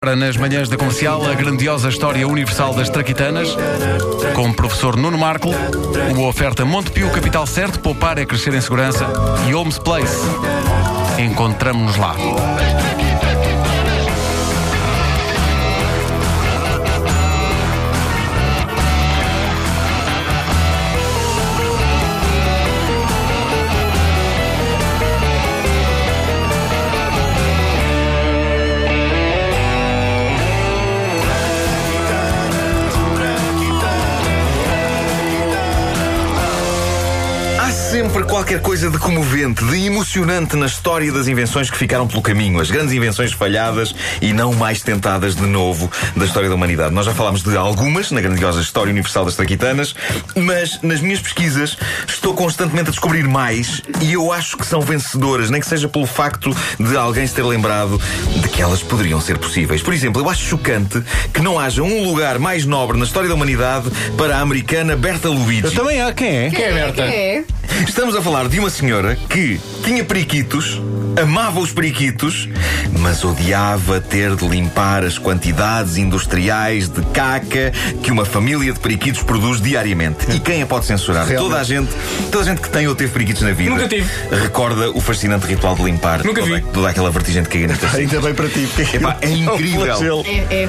[0.00, 3.48] Para nas manhãs da comercial, a grandiosa história universal das traquitanas,
[4.32, 5.48] com o professor Nuno Marco,
[6.16, 9.04] uma oferta Montepio Capital Certo, poupar é crescer em segurança
[9.48, 10.16] e Homes Place.
[11.18, 12.14] Encontramos-nos lá.
[37.90, 42.60] Sempre qualquer coisa de comovente, de emocionante na história das invenções que ficaram pelo caminho.
[42.60, 46.94] As grandes invenções falhadas e não mais tentadas de novo da história da humanidade.
[46.94, 49.94] Nós já falámos de algumas na grandiosa história universal das traquitanas,
[50.36, 55.48] mas nas minhas pesquisas estou constantemente a descobrir mais e eu acho que são vencedoras,
[55.48, 57.98] nem que seja pelo facto de alguém se ter lembrado
[58.36, 59.80] de que elas poderiam ser possíveis.
[59.80, 63.34] Por exemplo, eu acho chocante que não haja um lugar mais nobre na história da
[63.34, 65.74] humanidade para a americana Berta Luigi.
[65.74, 66.50] Também há, quem é?
[66.50, 67.02] Quem é Berta?
[67.04, 67.44] É.
[67.86, 70.80] Estamos a falar de uma senhora que tinha periquitos,
[71.20, 72.48] amava os periquitos,
[72.98, 79.22] mas odiava ter de limpar as quantidades industriais de caca que uma família de periquitos
[79.22, 80.30] produz diariamente.
[80.30, 81.26] E quem a pode censurar?
[81.26, 81.90] Toda a gente,
[82.30, 84.08] toda a gente que tem ou teve periquitos na vida Nunca tive.
[84.30, 86.62] recorda o fascinante ritual de limpar Nunca toda, vi.
[86.72, 87.88] toda aquela vertigem de caganita.
[87.96, 88.68] Ainda bem para ti.
[88.94, 90.24] Epá, é incrível.
[90.50, 90.68] É, é.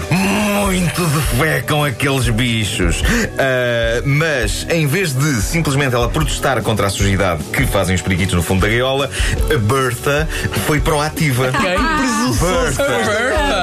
[0.66, 3.04] Muito defecam aqueles bichos.
[3.38, 8.36] Ah, mas, em vez de simplesmente ela protestar contra a sujidade que fazem os periquitos
[8.36, 9.10] no fundo da gaiola,
[9.54, 10.28] a Bertha
[10.66, 11.52] foi proativa.
[11.52, 12.84] Bertha.
[12.84, 13.59] Berta!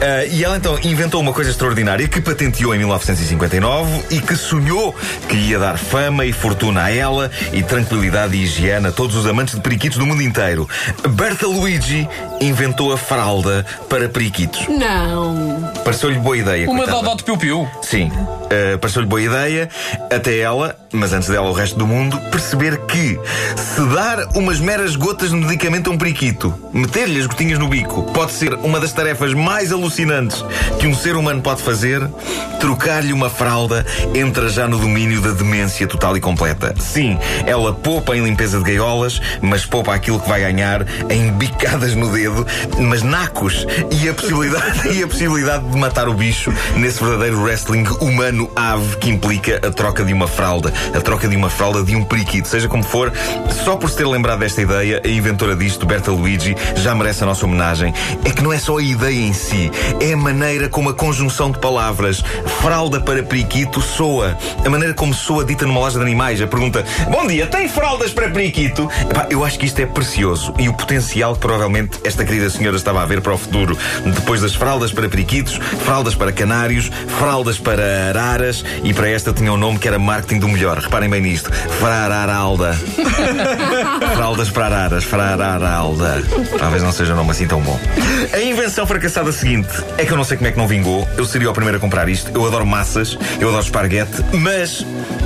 [0.00, 4.94] Ah, e ela então inventou uma coisa extraordinária que patenteou em 1959 e que sonhou
[5.28, 9.26] que ia dar fama e fortuna a ela e tranquilidade e higiene a todos os
[9.26, 10.68] amantes de periquitos do mundo inteiro.
[11.08, 12.08] Berta Luigi
[12.40, 14.66] inventou a fralda para periquitos.
[14.68, 15.70] Não.
[15.84, 16.68] Pareceu-lhe boa ideia.
[16.68, 16.86] Uma.
[16.86, 17.68] Dodó de piu-piu.
[17.82, 19.68] Sim, uh, pareceu-lhe boa ideia,
[20.10, 23.18] até ela, mas antes dela o resto do mundo, perceber que
[23.56, 28.02] se dar umas meras gotas de medicamento a um periquito, meter-lhe as gotinhas no bico,
[28.12, 30.44] pode ser uma das tarefas mais alucinantes
[30.78, 32.06] que um ser humano pode fazer,
[32.60, 33.84] trocar-lhe uma fralda
[34.14, 36.74] entra já no domínio da demência total e completa.
[36.78, 41.94] Sim, ela poupa em limpeza de gaiolas, mas poupa aquilo que vai ganhar em bicadas
[41.94, 42.46] no dedo,
[42.78, 47.84] mas nacos e a possibilidade, e a possibilidade de matar o bicho nesse verdadeiro wrestling
[48.00, 52.04] humano-ave que implica a troca de uma fralda, a troca de uma fralda de um
[52.04, 53.12] periquito, seja como for,
[53.64, 57.26] só por se ter lembrado desta ideia, a inventora disto, Berta Luigi, já merece a
[57.26, 57.94] nossa homenagem.
[58.24, 59.70] É que não é só a ideia em si,
[60.00, 62.24] é a maneira como a conjunção de palavras
[62.60, 66.40] fralda para periquito soa, a maneira como soa dita numa loja de animais.
[66.40, 68.88] A pergunta: Bom dia, tem fraldas para periquito?
[69.10, 72.76] Epá, eu acho que isto é precioso e o potencial que provavelmente esta querida senhora
[72.76, 73.76] estava a ver para o futuro.
[74.04, 79.52] Depois das fraldas para periquitos, fraldas para canários, fraldas para araras e para esta tinha
[79.52, 80.78] um nome que era marketing do melhor.
[80.78, 82.72] Reparem bem nisto: Frararalda.
[84.16, 86.22] fraldas para araras, Frararalda.
[86.58, 87.78] Talvez não seja um nome assim tão bom.
[88.32, 91.08] A invenção fracassada seguinte é que eu não sei como é que não vingou.
[91.16, 92.30] Eu seria o primeiro a comprar isto.
[92.34, 94.84] Eu adoro massas, eu adoro esparguete, mas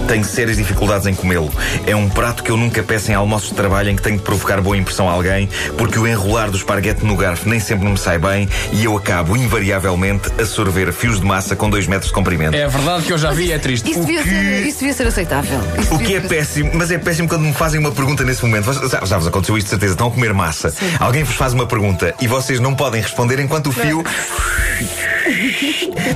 [0.08, 1.50] tenho sérias dificuldades em comê-lo.
[1.86, 4.22] É um prato que eu nunca peço em almoços de trabalho em que tenho de
[4.22, 7.96] provocar boa impressão a alguém, porque o enrolar do esparguete no garfo nem sempre me
[7.98, 12.14] sai bem e eu acabo invariavelmente a sorver fios de massa com 2 metros de
[12.14, 12.56] comprimento.
[12.56, 13.90] É verdade que eu já vi é triste.
[13.90, 15.60] Isso devia, que- ser, isso devia ser aceitável.
[15.78, 18.42] Isso O que é ser- péssimo, mas é péssimo quando me fazem uma pergunta nesse
[18.44, 18.72] momento.
[18.88, 20.72] Já, já vos aconteceu isto de certeza, estão a comer massa.
[21.00, 24.02] Alguém vos faz uma pergunta e vocês não podem responder enquanto o fio.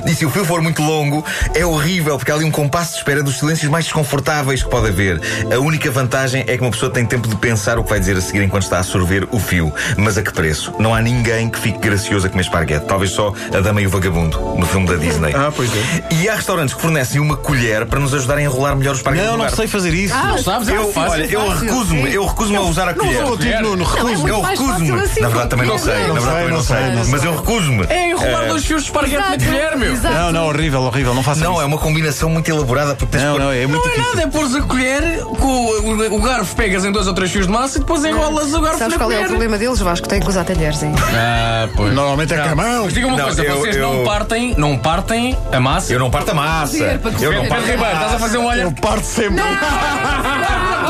[0.05, 1.23] E se o fio for muito longo,
[1.55, 4.87] é horrível, porque há ali um compasso de espera dos silêncios mais desconfortáveis que pode
[4.87, 5.19] haver.
[5.53, 8.17] A única vantagem é que uma pessoa tem tempo de pensar o que vai dizer
[8.17, 9.73] a seguir enquanto está a sorver o fio.
[9.97, 10.73] Mas a que preço?
[10.79, 12.85] Não há ninguém que fique gracioso a comer esparguete.
[12.85, 15.33] Talvez só a Dama e o Vagabundo, no filme da Disney.
[15.35, 16.03] Ah, pois é.
[16.21, 19.29] E há restaurantes que fornecem uma colher para nos ajudarem a enrolar melhor os esparguetes.
[19.29, 20.13] Não, não sei fazer isso.
[20.13, 20.69] Ah, Sabes?
[20.69, 21.11] É Eu, fácil.
[21.11, 23.23] olha, eu recuso-me, eu recuso-me a usar a colher.
[23.23, 24.21] Não, tipo, Nuno, Não, é recuso.
[24.21, 24.99] muito Eu recuso-me.
[25.01, 27.05] assim, Na verdade também não sei, na Não verdade sei, também não não sei, não
[27.11, 27.85] Mas eu recuso-me.
[27.89, 29.93] É enrolar dois fios de esparguete Exato, colher, meu.
[29.93, 30.13] exato.
[30.15, 31.13] Não, não, horrível, horrível.
[31.13, 31.61] Não faça Não, isso.
[31.61, 33.95] é uma combinação muito elaborada porque tens de Não, pôr- não, é muito Não é
[33.95, 34.15] difícil.
[34.15, 37.47] nada, é pôres a colher, com o, o garfo pegas em dois ou três fios
[37.47, 39.27] de massa e depois enrolas o garfo Sabes na qual é o colher.
[39.29, 40.07] problema deles, Vasco?
[40.07, 40.91] Tem que usar talheres aí.
[41.15, 41.93] Ah, pois.
[41.93, 42.83] Normalmente é com a mão.
[42.85, 45.93] Mas diga uma Não, coisa, eu- vocês eu- não partem, não partem a massa.
[45.93, 46.77] Eu não parto a massa.
[47.21, 48.19] Eu não parto a Ribeiro, estás a massa.
[48.19, 48.61] fazer um olho.
[48.61, 49.41] Eu parto sempre.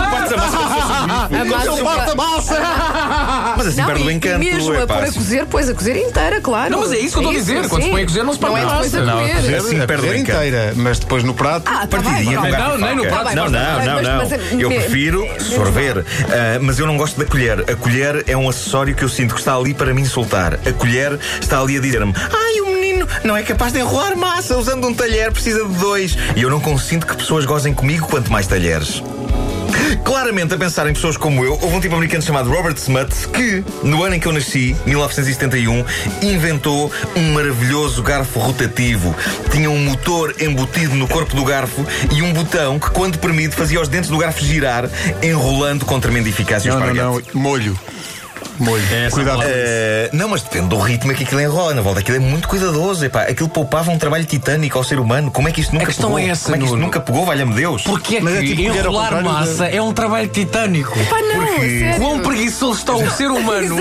[0.07, 1.36] Partes a massa como se fosse um bife.
[1.36, 2.60] A massa Ele parte a massa!
[3.57, 4.44] Mas assim Não, perde o e- encanto.
[4.44, 6.72] E mesmo é a pôr a assim- cozer, pois a cozer inteira, claro.
[6.72, 7.69] Não, mas é isso que eu estou a dizer.
[7.69, 9.01] Quando se põe a cozer, não se parte Não é a massa.
[9.01, 9.36] Não, comer.
[9.36, 10.38] cozer, Assim perde cozer encanto.
[10.40, 11.63] inteira, mas depois no prato.
[11.69, 13.16] Ah, tá Partidinha bem, com garfo Não, e nem no faca.
[13.24, 14.18] prato, Não, não, não, mas- não, mas- não.
[14.18, 16.06] mas é- Eu prefiro sorver.
[16.30, 17.60] Ah, mas eu não gosto da colher.
[17.69, 20.56] A colher é um acessório que eu sinto que está ali para me insultar.
[20.56, 24.57] A colher está ali a dizer-me: Ai, o menino não é capaz de enrolar massa
[24.57, 26.18] usando um talher, precisa de dois.
[26.36, 29.01] E eu não consinto que pessoas gozem comigo quanto mais talheres.
[30.04, 33.63] Claramente, a pensar em pessoas como eu, houve um tipo americano chamado Robert Smuts que,
[33.84, 35.86] no ano em que eu nasci, 1971,
[36.22, 39.16] inventou um maravilhoso garfo rotativo.
[39.51, 43.80] Tinha um motor embutido no corpo do garfo e um botão que, quando permite, fazia
[43.80, 44.90] os dentes do garfo girar,
[45.22, 47.30] enrolando com tremenda eficácia o Não, não, esparguete.
[47.36, 47.42] não.
[47.42, 47.80] Molho.
[48.59, 48.83] Molho.
[49.12, 49.41] Cuidado.
[49.45, 52.01] Eh, não, mas depende do ritmo que aquilo enrola na volta.
[52.01, 53.06] Aquilo é muito cuidadoso.
[53.06, 55.31] Epá, aquilo poupava um trabalho titânico ao ser humano.
[55.31, 56.19] Como é que isto nunca questão pegou?
[56.19, 56.86] é essa, Como é que isto Nuno.
[56.86, 57.25] nunca pegou?
[57.25, 57.83] Valha-me Deus.
[57.83, 60.97] Porquê é é que tipo ao enrolar massa é um trabalho titânico?
[61.06, 61.97] Pá, não, Porque- sério.
[62.00, 63.75] Quão preguiçoso está o ser humano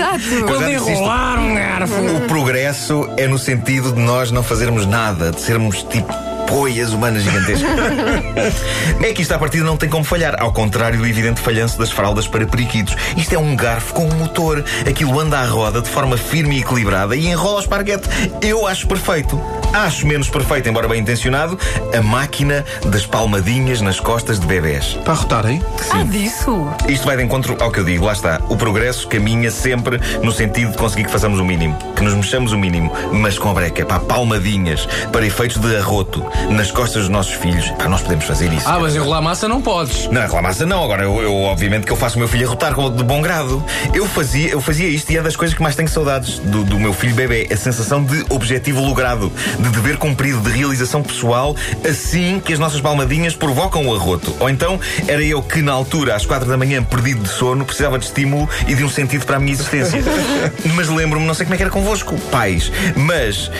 [0.47, 1.93] quando enrolar um garfo?
[2.15, 6.13] O progresso é no sentido de nós não fazermos nada, de sermos tipo
[6.49, 7.69] poias humanas gigantescas.
[9.01, 11.91] é que isto à partida não tem como falhar, ao contrário do evidente falhanço das
[11.91, 12.95] fraldas para periquitos.
[13.15, 14.65] Isto é um garfo com um motor.
[14.87, 18.09] Aquilo anda à roda de forma firme e equilibrada e enrola o esparguete.
[18.41, 19.39] Eu acho perfeito.
[19.73, 21.57] Acho menos perfeito, embora bem intencionado,
[21.97, 24.97] a máquina das palmadinhas nas costas de bebés.
[25.05, 25.61] Para arrotar, hein?
[25.91, 26.67] Ah, disso?
[26.87, 28.41] Isto vai de encontro ao que eu digo, lá está.
[28.49, 32.51] O progresso caminha sempre no sentido de conseguir que façamos o mínimo, que nos mexamos
[32.51, 37.09] o mínimo, mas com a breca, pá, palmadinhas, para efeitos de arroto, nas costas dos
[37.09, 37.69] nossos filhos.
[37.71, 38.67] Pá, nós podemos fazer isso.
[38.67, 40.07] Ah, mas enrolar massa não podes.
[40.07, 40.83] Não, reclamaça não.
[40.83, 43.63] Agora, eu, eu, obviamente que eu faço o meu filho arrotar com- de bom grado.
[43.93, 46.79] Eu fazia, eu fazia isto e é das coisas que mais tenho saudades do, do
[46.79, 47.47] meu filho bebê.
[47.51, 51.55] A sensação de objetivo logrado, de dever cumprido, de realização pessoal,
[51.87, 54.35] assim que as nossas palmadinhas provocam o arroto.
[54.39, 57.99] Ou então, era eu que, na altura, às quatro da manhã, perdido de sono, precisava
[57.99, 60.01] de estímulo e de um sentido para a minha existência.
[60.75, 63.51] mas lembro-me, não sei como é que era convosco, pais, mas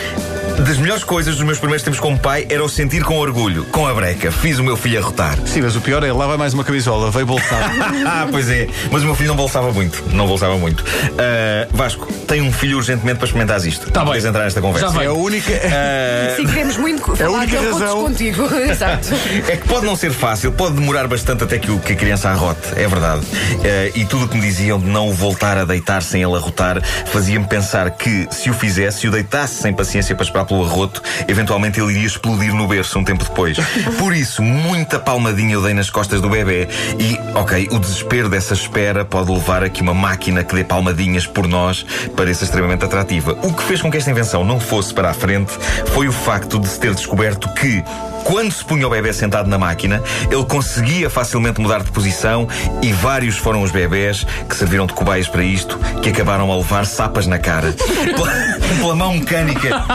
[0.64, 3.86] das melhores coisas dos meus primeiros tempos como pai era o sentir com orgulho, com
[3.86, 4.30] a breca.
[4.30, 5.38] Fiz o meu filho arrotar.
[5.46, 7.70] Sim, mas o pior é lá vai mais uma camisola, veio bolsar.
[8.06, 8.66] Ah, pois é.
[8.90, 10.02] Mas o meu filho não bolsava muito.
[10.12, 10.84] Não bolsava muito.
[11.18, 13.90] Ah, Vasco, tenho um filho urgentemente para experimentares isto.
[13.90, 14.08] Tá bem.
[14.10, 14.88] Podes entrar nesta conversa.
[14.88, 15.04] Já vai.
[15.04, 15.52] é a única.
[15.52, 18.02] Ah, Sim, queremos muito falar única de arrotos razão.
[18.04, 18.54] contigo.
[18.56, 19.08] Exato.
[19.48, 22.28] É que pode não ser fácil, pode demorar bastante até que, o, que a criança
[22.30, 23.22] arrote, é verdade.
[23.64, 26.34] Eh, e tudo o que me diziam de não o voltar a deitar sem ele
[26.34, 30.64] arrotar fazia-me pensar que, se o fizesse, se o deitasse sem paciência para esperar pelo
[30.64, 33.56] arroto, eventualmente ele iria explodir no berço um tempo depois.
[33.98, 36.68] Por isso, muita palmadinha eu dei nas costas do bebê
[36.98, 41.26] e, ok, o desespero dessa espera pode levar a que uma máquina que dê palmadinhas
[41.26, 41.86] por nós
[42.16, 43.38] pareça extremamente atrativa.
[43.42, 45.52] O que fez com que esta invenção não fosse para a frente
[45.94, 47.82] foi o facto de se ter descoberto que
[48.24, 52.48] quando se punha o bebê sentado na máquina, ele conseguia facilmente mudar de posição
[52.82, 56.86] e vários foram os bebés que serviram de cobaias para isto, que acabaram a levar
[56.86, 57.74] sapas na cara.
[58.04, 58.32] pela,
[58.78, 59.70] pela mão mecânica.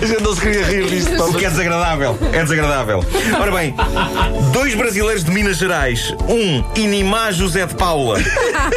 [0.00, 1.22] A gente não se queria rir disto.
[1.22, 2.18] O que é desagradável.
[2.32, 3.04] É desagradável.
[3.40, 3.74] Ora bem,
[4.52, 6.14] dois brasileiros de Minas Gerais.
[6.28, 8.18] Um, Inimá José de Paula.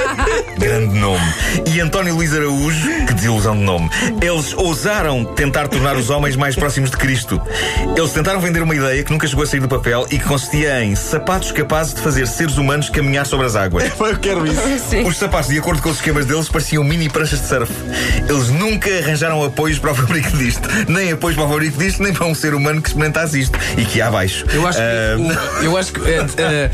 [0.57, 1.33] Grande nome.
[1.67, 2.89] E António Luís Araújo.
[3.05, 3.89] Que desilusão de nome.
[4.21, 7.41] Eles ousaram tentar tornar os homens mais próximos de Cristo.
[7.95, 10.83] Eles tentaram vender uma ideia que nunca chegou a sair do papel e que consistia
[10.83, 13.85] em sapatos capazes de fazer seres humanos caminhar sobre as águas.
[13.97, 14.59] Eu quero isso.
[14.89, 15.03] Sim.
[15.07, 17.71] Os sapatos, de acordo com os esquemas deles, pareciam mini pranchas de surf.
[18.27, 20.67] Eles nunca arranjaram apoios para o fabrico disto.
[20.89, 23.57] Nem apoios para o fabrico disto, nem para um ser humano que experimentasse isto.
[23.77, 24.45] E que há abaixo.
[24.53, 25.61] Eu acho que.
[25.61, 26.01] O- eu acho que.
[26.09, 26.69] eh, eh,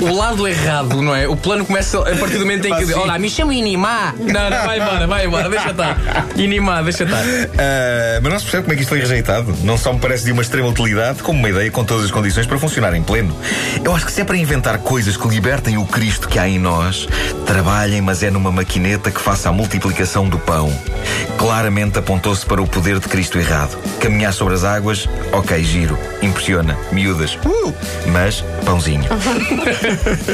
[0.00, 1.28] o lado errado, não é?
[1.28, 2.94] O plano começa a partir do momento em que.
[2.94, 4.14] Olha, me chama Inimá.
[4.18, 5.96] Não, não, vai embora, vai embora, deixa estar.
[6.36, 7.22] Inimá, deixa estar.
[7.58, 9.54] ah, mas não se percebe como é que isto foi rejeitado.
[9.62, 12.46] Não só me parece de uma extrema utilidade, como uma ideia com todas as condições
[12.46, 13.36] para funcionar em pleno.
[13.84, 16.58] Eu acho que se é para inventar coisas que libertem o Cristo que há em
[16.58, 17.08] nós,
[17.46, 20.72] trabalhem, mas é numa maquineta que faça a multiplicação do pão.
[21.38, 23.76] Claramente apontou-se para o poder de Cristo errado.
[24.00, 27.74] Caminhar sobre as águas, ok, giro, impressiona, miúdas, uh,
[28.12, 29.04] mas pãozinho.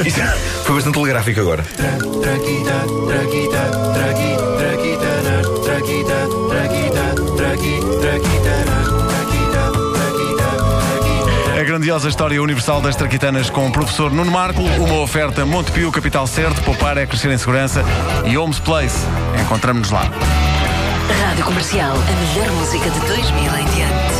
[0.05, 0.21] Isto
[0.63, 1.63] foi bastante telegráfico agora.
[11.57, 16.27] A grandiosa história universal das traquitanas com o professor Nuno Marco, uma oferta Montepio, capital
[16.27, 17.83] certo, poupar é crescer em segurança
[18.25, 18.97] e Homes Place.
[19.41, 20.11] Encontramos-nos lá.
[21.25, 24.12] Rádio Comercial, a melhor música de 2000.